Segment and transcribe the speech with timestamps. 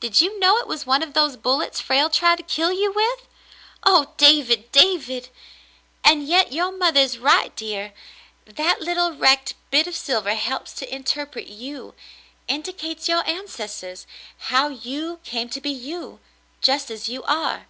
[0.00, 3.28] Did you know it was one of those bullets Frale tried to kill you with?
[3.84, 5.28] Oh, David, David!"
[6.02, 7.92] "And yet your mother is right, dear.
[8.46, 11.92] That little wrecked bit of silver helps to interpret you—
[12.48, 14.06] indicates your ancestors—
[14.50, 16.18] how you come to be you—
[16.62, 17.66] just as you are.